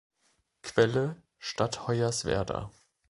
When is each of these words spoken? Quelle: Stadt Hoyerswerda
Quelle: 0.63 1.15
Stadt 1.39 1.87
Hoyerswerda 1.87 2.71